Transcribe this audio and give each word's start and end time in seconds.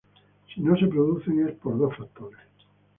Si 0.51 0.59
no 0.61 0.75
se 0.79 0.87
producen 0.87 1.47
es 1.47 1.53
por 1.59 1.77
dos 1.77 1.95
factores. 1.95 2.39